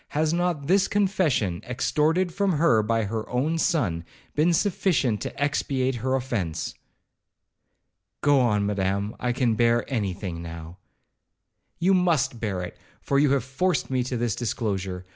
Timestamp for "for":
12.99-13.19